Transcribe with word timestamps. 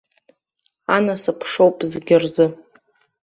Анасыԥ 0.95 1.39
шоуп 1.51 1.77
зегьы 1.91 2.15
рзы. 2.23 2.45